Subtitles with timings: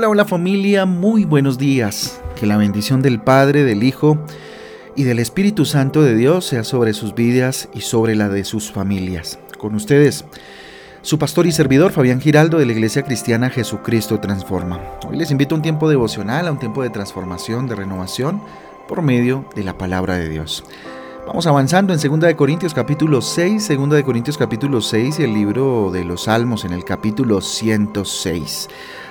[0.00, 2.22] Hola, hola familia, muy buenos días.
[2.34, 4.16] Que la bendición del Padre, del Hijo
[4.96, 8.72] y del Espíritu Santo de Dios sea sobre sus vidas y sobre la de sus
[8.72, 9.38] familias.
[9.58, 10.24] Con ustedes,
[11.02, 14.80] su pastor y servidor Fabián Giraldo de la Iglesia Cristiana Jesucristo Transforma.
[15.06, 18.40] Hoy les invito a un tiempo devocional, a un tiempo de transformación, de renovación
[18.88, 20.64] por medio de la palabra de Dios.
[21.26, 25.34] Vamos avanzando en 2 de Corintios capítulo 6, 2 de Corintios capítulo 6 y el
[25.34, 28.68] libro de los Salmos en el capítulo 106.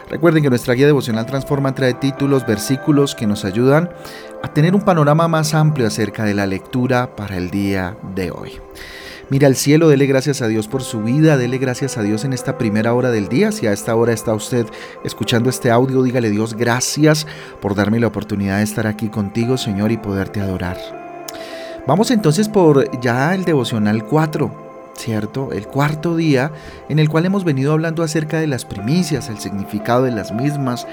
[0.09, 3.91] Recuerden que nuestra guía devocional Transforma trae títulos, versículos que nos ayudan
[4.41, 8.53] a tener un panorama más amplio acerca de la lectura para el día de hoy.
[9.29, 12.33] Mira al cielo, dele gracias a Dios por su vida, dele gracias a Dios en
[12.33, 13.51] esta primera hora del día.
[13.51, 14.65] Si a esta hora está usted
[15.03, 17.27] escuchando este audio, dígale Dios gracias
[17.61, 20.77] por darme la oportunidad de estar aquí contigo, Señor, y poderte adorar.
[21.85, 24.68] Vamos entonces por ya el devocional 4.
[24.99, 25.51] ¿Cierto?
[25.51, 26.51] El cuarto día
[26.89, 30.85] en el cual hemos venido hablando acerca de las primicias, el significado de las mismas,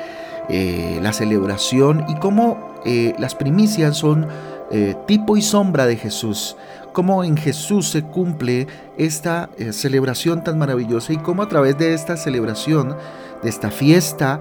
[0.48, 4.28] eh, la celebración y cómo eh, las primicias son
[4.70, 6.56] eh, tipo y sombra de Jesús,
[6.92, 12.16] cómo en Jesús se cumple esta celebración tan maravillosa y cómo a través de esta
[12.16, 12.96] celebración,
[13.42, 14.40] de esta fiesta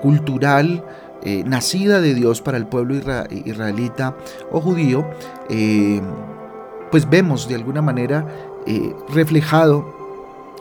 [0.00, 0.84] cultural,
[1.44, 4.16] nacida de Dios para el pueblo israelita
[4.50, 5.04] o judío,
[6.90, 8.26] pues vemos de alguna manera
[8.66, 9.92] eh, reflejado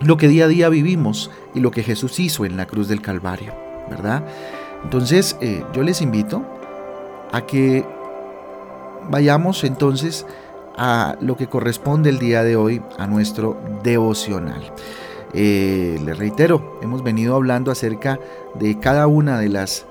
[0.02, 3.02] lo que día a día vivimos y lo que Jesús hizo en la cruz del
[3.02, 3.54] Calvario,
[3.90, 4.26] ¿verdad?
[4.84, 6.44] Entonces eh, yo les invito
[7.32, 7.86] a que
[9.10, 10.26] vayamos entonces
[10.76, 14.72] a lo que corresponde el día de hoy a nuestro devocional.
[15.34, 18.20] Eh, les reitero, hemos venido hablando acerca
[18.56, 19.86] de cada una de las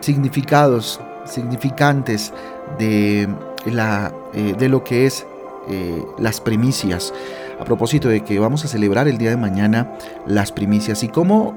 [0.00, 2.32] significados, significantes
[2.78, 3.28] de,
[3.66, 5.26] la, de lo que es
[5.68, 7.12] eh, las primicias.
[7.60, 9.92] A propósito de que vamos a celebrar el día de mañana
[10.26, 11.56] las primicias y cómo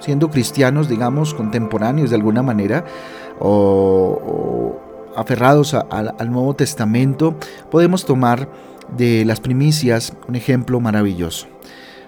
[0.00, 2.84] siendo cristianos, digamos, contemporáneos de alguna manera,
[3.40, 4.80] o,
[5.16, 7.36] aferrados al Nuevo Testamento,
[7.70, 8.48] podemos tomar
[8.96, 11.46] de las primicias un ejemplo maravilloso.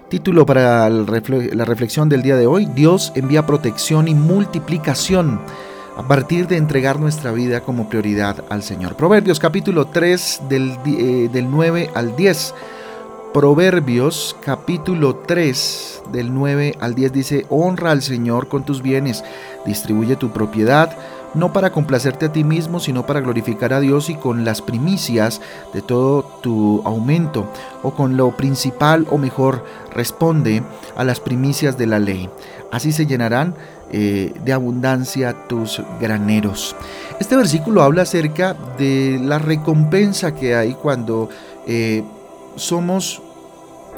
[0.09, 5.41] Título para la reflexión del día de hoy, Dios envía protección y multiplicación
[5.97, 8.95] a partir de entregar nuestra vida como prioridad al Señor.
[8.95, 12.53] Proverbios capítulo 3 del, eh, del 9 al 10.
[13.33, 19.23] Proverbios capítulo 3 del 9 al 10 dice, honra al Señor con tus bienes,
[19.65, 20.95] distribuye tu propiedad,
[21.33, 25.41] no para complacerte a ti mismo, sino para glorificar a Dios y con las primicias
[25.73, 27.51] de todo tu aumento,
[27.83, 30.63] o con lo principal o mejor, responde
[30.95, 32.29] a las primicias de la ley.
[32.71, 33.55] Así se llenarán
[33.91, 36.75] eh, de abundancia tus graneros.
[37.19, 41.29] Este versículo habla acerca de la recompensa que hay cuando
[41.65, 42.03] eh,
[42.55, 43.21] somos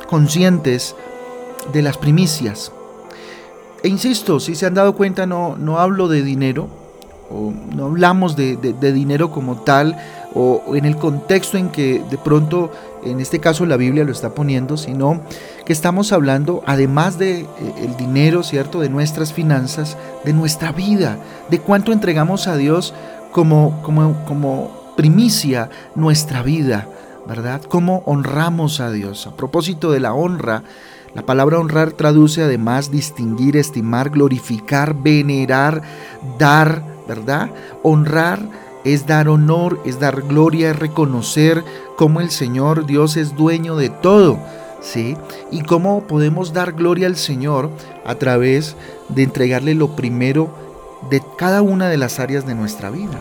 [0.08, 0.96] conscientes
[1.74, 2.72] de las primicias.
[3.82, 6.70] E insisto, si se han dado cuenta, no, no hablo de dinero,
[7.30, 8.56] o no hablamos de,
[8.94, 9.98] dinero como tal,
[10.34, 12.72] o, en el contexto en que de pronto,
[13.04, 15.22] en este caso la Biblia lo está poniendo, sino
[15.66, 17.48] que estamos hablando, además de eh,
[17.84, 18.80] el dinero, ¿cierto?
[18.80, 21.18] De nuestras finanzas, de nuestra vida,
[21.50, 22.94] de cuánto entregamos a Dios
[23.32, 26.88] como, como, como primicia nuestra vida,
[27.28, 27.62] ¿verdad?
[27.62, 29.28] Cómo honramos a Dios.
[29.28, 30.64] A propósito de la honra,
[31.16, 35.82] la palabra honrar traduce además distinguir, estimar, glorificar, venerar,
[36.38, 37.50] dar, ¿verdad?
[37.84, 38.40] Honrar
[38.86, 41.64] es dar honor, es dar gloria, es reconocer
[41.98, 44.40] cómo el Señor Dios es dueño de todo.
[44.82, 45.18] ¿Sí?
[45.52, 47.70] Y cómo podemos dar gloria al Señor
[48.06, 48.78] a través
[49.10, 50.50] de entregarle lo primero
[51.10, 53.20] de cada una de las áreas de nuestra vida.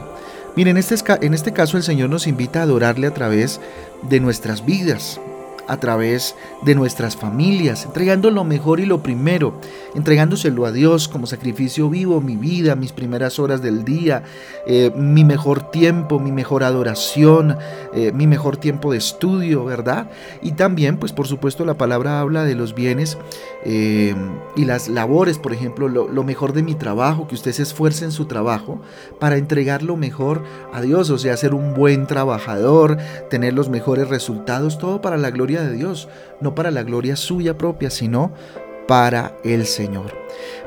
[0.54, 3.60] Miren, en este, en este caso el Señor nos invita a adorarle a través
[4.02, 5.20] de nuestras vidas,
[5.68, 9.60] a través de nuestras familias, entregando lo mejor y lo primero,
[9.94, 14.24] entregándoselo a Dios como sacrificio vivo, mi vida, mis primeras horas del día,
[14.66, 17.58] eh, mi mejor tiempo, mi mejor adoración,
[17.94, 20.10] eh, mi mejor tiempo de estudio, ¿verdad?
[20.42, 23.18] Y también, pues por supuesto, la palabra habla de los bienes
[23.64, 24.14] eh,
[24.56, 28.06] y las labores, por ejemplo, lo, lo mejor de mi trabajo, que usted se esfuerce
[28.06, 28.80] en su trabajo
[29.18, 32.96] para entregar lo mejor a Dios, o sea, ser un buen trabajador,
[33.28, 36.08] tener los mejores resultados, todo para la gloria de Dios,
[36.40, 38.32] no para la gloria suya propia, sino
[38.88, 40.12] para el Señor.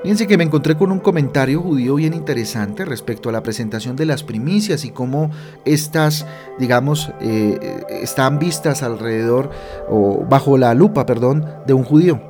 [0.03, 4.05] Fíjense que me encontré con un comentario judío bien interesante respecto a la presentación de
[4.05, 5.31] las primicias y cómo
[5.65, 6.27] estas,
[6.59, 9.49] digamos, eh, están vistas alrededor
[9.89, 12.21] o bajo la lupa, perdón, de un judío.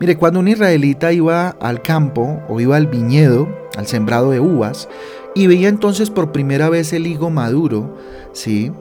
[0.00, 4.88] Mire, cuando un israelita iba al campo o iba al viñedo, al sembrado de uvas,
[5.34, 7.96] y veía entonces por primera vez el higo maduro,
[8.32, 8.72] ¿sí?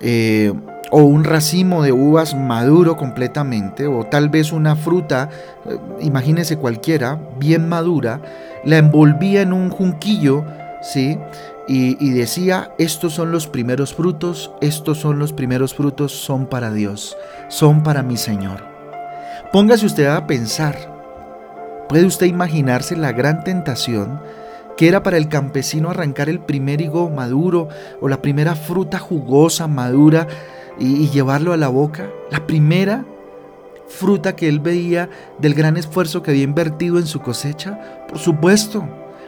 [0.00, 0.52] Eh,
[0.90, 5.28] o un racimo de uvas maduro completamente, o tal vez una fruta,
[5.66, 8.20] eh, imagínese cualquiera, bien madura,
[8.64, 10.44] la envolvía en un junquillo,
[10.80, 11.18] ¿sí?
[11.66, 16.70] Y, y, decía, estos son los primeros frutos, estos son los primeros frutos, son para
[16.70, 17.16] Dios,
[17.48, 18.64] son para mi Señor.
[19.52, 20.76] Póngase usted a pensar,
[21.88, 24.20] ¿puede usted imaginarse la gran tentación
[24.78, 27.68] que era para el campesino arrancar el primer higo maduro
[28.00, 30.28] o la primera fruta jugosa, madura,
[30.78, 32.10] y, llevarlo a la boca.
[32.30, 33.04] La primera
[33.88, 35.08] fruta que él veía
[35.38, 38.06] del gran esfuerzo que había invertido en su cosecha.
[38.08, 38.86] Por supuesto,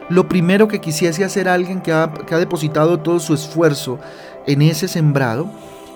[0.09, 3.99] lo primero que quisiese hacer alguien que ha, depositado todo su esfuerzo
[4.47, 5.49] en ese sembrado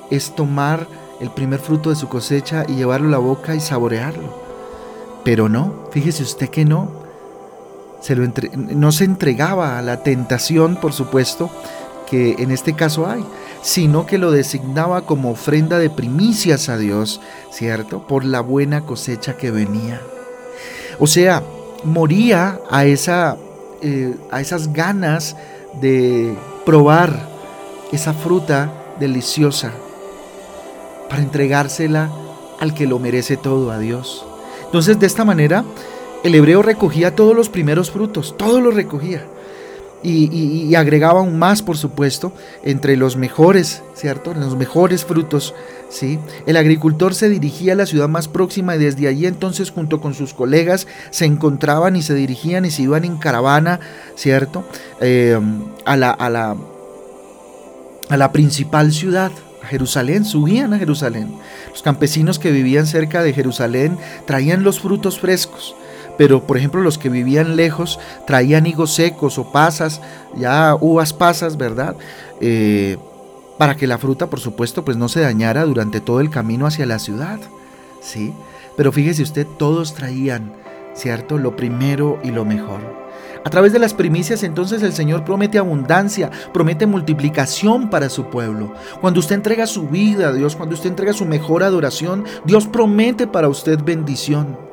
[0.10, 0.88] es tomar
[1.20, 4.44] el primer fruto de su cosecha y llevarlo a la boca y saborearlo.
[5.24, 7.06] Pero no, fíjese usted que no
[8.54, 11.50] no se entregaba a la tentación, por supuesto,
[12.06, 13.26] que en este caso hay,
[13.66, 17.20] sino que lo designaba como ofrenda de primicias a Dios,
[17.50, 18.06] ¿cierto?
[18.06, 20.00] Por la buena cosecha que venía.
[21.00, 21.42] O sea,
[21.84, 23.38] moría a, esa,
[23.82, 25.36] eh, a esas ganas
[25.82, 27.28] de probar
[27.92, 29.72] esa fruta deliciosa
[31.10, 32.12] para entregársela
[32.60, 34.28] al que lo merece todo, a Dios.
[34.66, 35.66] Entonces, de esta manera,
[36.24, 39.26] el hebreo recogía todos los primeros frutos, todo lo recogía.
[40.08, 42.32] Y, agregaba aún más, por supuesto,
[42.64, 44.36] entre los mejores, ¿cierto?
[44.36, 45.56] Los mejores frutos,
[45.90, 46.20] ¿sí?
[46.46, 50.14] El agricultor se dirigía a la ciudad más próxima y desde allí entonces junto con
[50.14, 53.80] sus colegas se encontraban y se dirigían y se iban en caravana,
[54.16, 54.64] ¿cierto?
[55.02, 55.40] Eh,
[55.86, 56.56] a, la, a, la,
[58.10, 59.32] a la principal ciudad,
[59.68, 61.34] Jerusalén, subían a Jerusalén.
[61.72, 63.98] Los campesinos que vivían cerca de Jerusalén
[64.28, 65.76] traían los frutos frescos
[66.18, 70.02] pero por ejemplo los que vivían lejos traían higos secos o pasas,
[70.36, 71.96] ya uvas pasas, ¿verdad?
[72.42, 72.98] Eh,
[73.58, 76.86] para que la fruta, por supuesto, pues no se dañara durante todo el camino hacia
[76.86, 77.40] la ciudad,
[78.02, 78.34] ¿sí?
[78.76, 80.54] Pero fíjese usted, todos traían,
[80.94, 81.38] ¿cierto?
[81.38, 83.06] Lo primero y lo mejor.
[83.46, 88.74] A través de las primicias entonces el Señor promete abundancia, promete multiplicación para su pueblo.
[89.02, 93.28] Cuando usted entrega su vida a Dios, cuando usted entrega su mejor adoración, Dios promete
[93.28, 94.65] para usted bendición.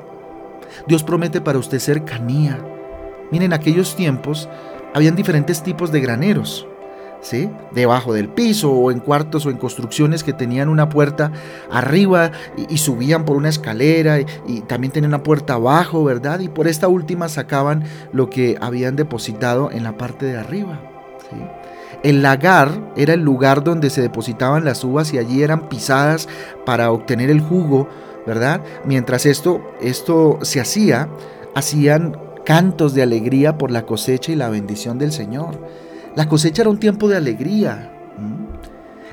[0.87, 2.59] Dios promete para usted cercanía.
[3.31, 4.49] Miren, en aquellos tiempos
[4.95, 6.67] habían diferentes tipos de graneros.
[7.21, 7.49] ¿Sí?
[7.71, 11.31] Debajo del piso o en cuartos o en construcciones que tenían una puerta
[11.71, 12.33] arriba
[12.69, 16.41] y, subían por una escalera y, también tenían una puerta abajo, ¿verdad?
[16.41, 20.81] Y por esta última sacaban lo que habían depositado en la parte de arriba.
[22.03, 26.29] El lagar era el lugar donde se depositaban las uvas y allí eran pisadas
[26.67, 27.89] para obtener el jugo
[28.27, 28.63] ¿verdad?
[28.85, 31.09] Mientras esto, esto se hacía,
[31.55, 35.59] hacían cantos de alegría por la cosecha y la bendición del Señor.
[36.15, 37.93] La cosecha era un tiempo de alegría.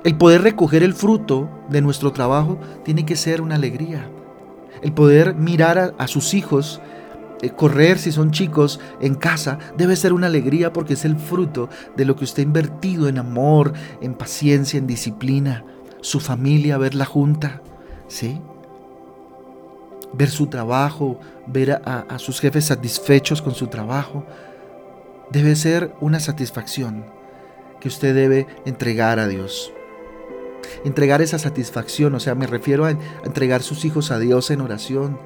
[0.03, 4.09] El poder recoger el fruto de nuestro trabajo tiene que ser una alegría.
[4.81, 6.81] El poder mirar a, sus hijos,
[7.41, 11.69] eh, correr si son chicos en casa, debe ser una alegría porque es el fruto
[11.97, 15.65] de lo que usted ha invertido en amor, en paciencia, en disciplina.
[16.01, 17.61] Su familia, verla junta.
[18.07, 18.41] ¿Sí?
[20.13, 24.25] Ver su trabajo, ver a, sus jefes satisfechos con su trabajo,
[25.29, 27.05] debe ser una satisfacción
[27.79, 29.71] que usted debe entregar a Dios.
[30.83, 32.91] Entregar esa satisfacción, o sea, me refiero a,
[33.23, 35.17] entregar sus hijos a Dios en oración,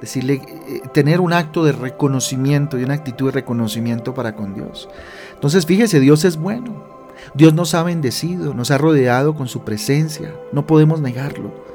[0.00, 4.88] decirle, eh, tener un acto de reconocimiento y una actitud de reconocimiento para con Dios.
[5.34, 6.90] Entonces, fíjese, Dios es bueno.
[7.34, 11.71] Dios nos ha bendecido, nos ha rodeado con su presencia, no podemos negarlo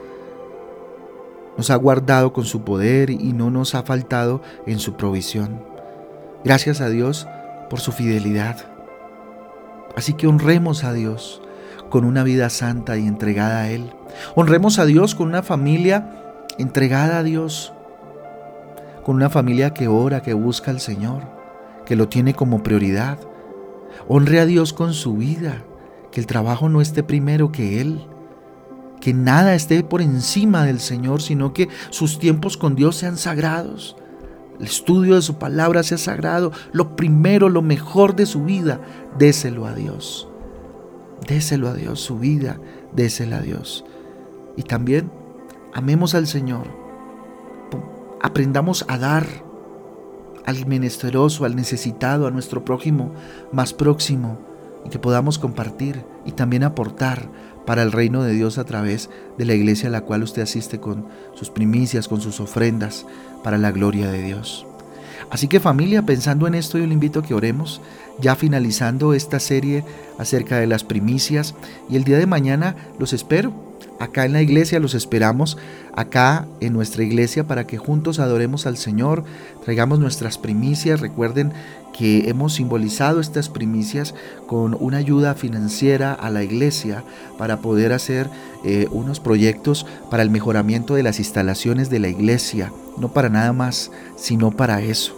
[1.57, 5.61] nos ha guardado con su poder y no nos ha faltado en su provisión.
[6.43, 7.27] Gracias a Dios
[7.69, 8.57] por su fidelidad.
[9.95, 11.41] Así que honremos a Dios
[11.89, 13.91] con una vida santa y entregada a Él.
[14.35, 16.13] Honremos a Dios con una familia
[16.59, 17.73] entregada a Dios,
[19.03, 21.23] con una familia que ora, que busca al Señor,
[21.85, 23.17] que lo tiene como prioridad.
[24.07, 25.63] Honre a Dios con su vida,
[26.11, 28.07] que el trabajo no esté primero que Él
[28.99, 33.95] que nada esté por encima del Señor, sino que sus tiempos con Dios sean sagrados.
[34.59, 36.51] El estudio de su palabra sea sagrado.
[36.71, 38.81] Lo primero, lo mejor de su vida,
[39.17, 40.27] déselo a Dios.
[41.27, 42.59] Déselo a Dios, su vida,
[42.93, 43.85] désela a Dios.
[44.55, 45.11] Y también
[45.73, 46.67] amemos al Señor.
[48.21, 49.27] Aprendamos a dar
[50.45, 53.11] al menesteroso, al necesitado, a nuestro prójimo
[53.51, 54.39] más próximo
[54.85, 57.29] y que podamos compartir y también aportar
[57.67, 60.79] para el reino de Dios a través de la iglesia a la cual usted asiste
[60.79, 61.05] con
[61.35, 63.05] sus primicias, con sus ofrendas,
[63.43, 64.65] para la gloria de Dios.
[65.29, 67.81] Así que familia, pensando en esto, yo le invito a que oremos,
[68.19, 69.83] ya finalizando esta serie
[70.17, 71.55] acerca de las primicias,
[71.89, 73.53] y el día de mañana los espero
[73.99, 75.57] Acá en la iglesia los esperamos,
[75.95, 79.23] acá en nuestra iglesia, para que juntos adoremos al Señor,
[79.63, 80.99] traigamos nuestras primicias.
[80.99, 81.51] Recuerden
[81.97, 84.13] que hemos simbolizado estas primicias
[84.45, 87.03] con una ayuda financiera a la iglesia
[87.37, 88.29] para poder hacer
[88.63, 93.51] eh, unos proyectos para el mejoramiento de las instalaciones de la iglesia, no para nada
[93.51, 95.15] más, sino para eso,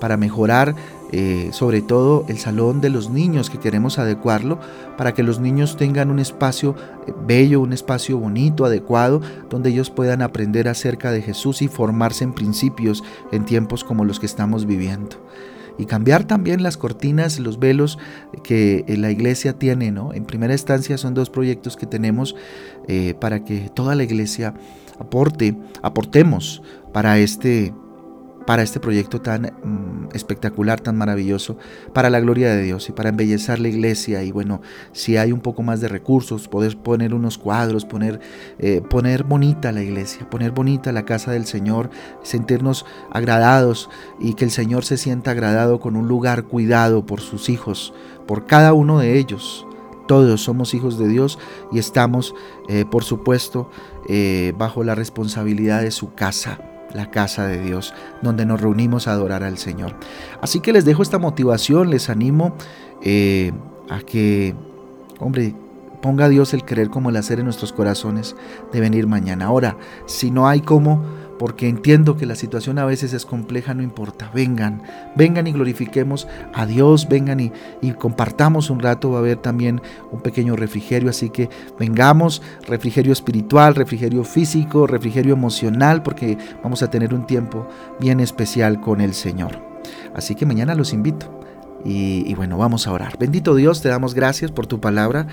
[0.00, 0.74] para mejorar
[1.12, 4.58] eh, sobre todo el salón de los niños que queremos adecuarlo
[4.98, 6.74] para que los niños tengan un espacio
[7.06, 12.24] eh, bello, un espacio bonito, adecuado, donde ellos puedan aprender acerca de Jesús y formarse
[12.24, 15.16] en principios en tiempos como los que estamos viviendo.
[15.78, 17.98] Y cambiar también las cortinas, los velos
[18.42, 20.12] que eh, la iglesia tiene, ¿no?
[20.14, 22.34] En primera instancia son dos proyectos que tenemos
[23.20, 24.54] para que toda la iglesia
[25.00, 27.74] aporte, aportemos para este
[28.46, 31.58] para este proyecto tan mm, espectacular, tan maravilloso,
[31.92, 34.22] para la gloria de Dios y para embellecer la iglesia.
[34.22, 34.62] Y bueno,
[34.92, 38.20] si hay un poco más de recursos, poder poner unos cuadros, poner,
[38.58, 41.90] eh, poner bonita la iglesia, poner bonita la casa del Señor,
[42.22, 47.48] sentirnos agradados y que el Señor se sienta agradado con un lugar cuidado por sus
[47.48, 47.92] hijos,
[48.26, 49.66] por cada uno de ellos.
[50.06, 51.36] Todos somos hijos de Dios
[51.72, 52.32] y estamos,
[52.68, 53.68] eh, por supuesto,
[54.08, 56.60] eh, bajo la responsabilidad de su casa
[56.96, 59.94] la casa de Dios, donde nos reunimos a adorar al Señor.
[60.40, 62.56] Así que les dejo esta motivación, les animo
[63.02, 63.52] eh,
[63.88, 64.54] a que,
[65.20, 65.54] hombre,
[66.02, 68.36] ponga Dios el querer como el hacer en nuestros corazones
[68.72, 69.46] de venir mañana.
[69.46, 69.76] Ahora,
[70.06, 71.04] si no hay como
[71.38, 74.82] porque entiendo que la situación a veces es compleja, no importa, vengan,
[75.14, 77.52] vengan y glorifiquemos a Dios, vengan y,
[77.98, 83.74] compartamos un rato, va a haber también un pequeño refrigerio, así que vengamos, refrigerio espiritual,
[83.74, 87.66] refrigerio físico, refrigerio emocional, porque vamos a tener un tiempo
[88.00, 89.60] bien especial con el Señor.
[90.14, 91.36] Así que mañana los invito.
[91.88, 93.16] Y, bueno, vamos a orar.
[93.18, 95.28] Bendito Dios, te damos gracias por tu palabra.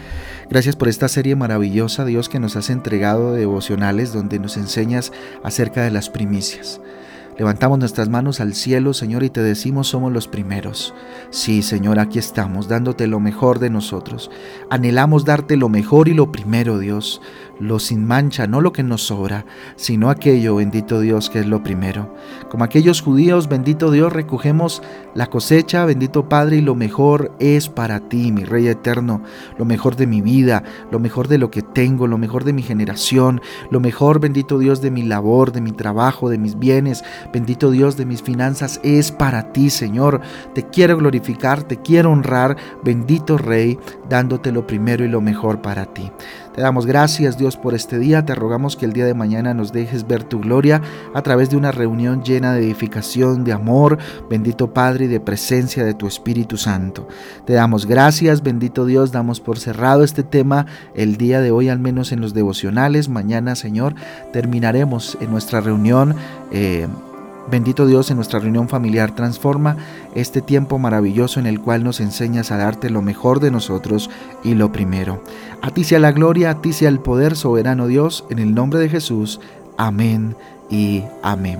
[0.49, 5.11] Gracias por esta serie maravillosa, Dios, que nos has entregado de devocionales donde nos enseñas
[5.43, 6.79] acerca de las primicias.
[7.37, 10.93] Levantamos nuestras manos al cielo, Señor, y te decimos somos los primeros.
[11.31, 14.29] Sí, Señor, aquí estamos, dándote lo mejor de nosotros.
[14.69, 17.21] Anhelamos darte lo mejor y lo primero, Dios
[17.59, 21.63] lo sin mancha, no lo que nos sobra, sino aquello, bendito Dios, que es lo
[21.63, 22.13] primero.
[22.49, 24.81] Como aquellos judíos, bendito Dios, recogemos
[25.13, 29.21] la cosecha, bendito Padre, y lo mejor es para ti, mi Rey eterno,
[29.57, 32.63] lo mejor de mi vida, lo mejor de lo que tengo, lo mejor de mi
[32.63, 37.71] generación, lo mejor, bendito Dios, de mi labor, de mi trabajo, de mis bienes, bendito
[37.71, 40.21] Dios, de mis finanzas, es para ti, Señor.
[40.53, 43.77] Te quiero glorificar, te quiero honrar, bendito Rey,
[44.09, 46.11] dándote lo primero y lo mejor para ti.
[46.53, 49.73] Te damos gracias Dios por este día, te rogamos que el día de mañana nos
[49.73, 50.83] dejes ver tu gloria
[51.15, 53.97] a través de una reunión llena de edificación, de amor,
[54.29, 57.07] bendito Padre y de presencia de tu Espíritu Santo.
[57.45, 61.79] Te damos gracias, bendito Dios, damos por cerrado este tema el día de hoy, al
[61.79, 63.09] menos en los devocionales.
[63.09, 63.95] Mañana, Señor,
[64.31, 66.15] terminaremos en nuestra reunión.
[66.51, 66.87] Eh,
[67.51, 69.75] Bendito Dios, en nuestra reunión familiar transforma
[70.15, 74.09] este tiempo maravilloso en el cual nos enseñas a darte lo mejor de nosotros
[74.43, 75.21] y lo primero.
[75.61, 78.79] A ti sea la gloria, a ti sea el poder, soberano Dios, en el nombre
[78.79, 79.41] de Jesús.
[79.77, 80.35] Amén
[80.69, 81.59] y amén.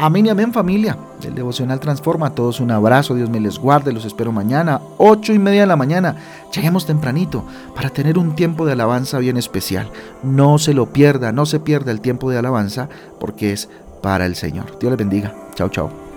[0.00, 0.96] Amén y amén familia.
[1.24, 3.16] El devocional transforma a todos un abrazo.
[3.16, 3.92] Dios me les guarde.
[3.92, 6.14] Los espero mañana, ocho y media de la mañana.
[6.54, 7.42] Lleguemos tempranito
[7.74, 9.90] para tener un tiempo de alabanza bien especial.
[10.22, 12.88] No se lo pierda, no se pierda el tiempo de alabanza
[13.18, 13.68] porque es
[14.00, 14.78] para el Señor.
[14.78, 15.34] Dios les bendiga.
[15.54, 16.07] Chao, chao.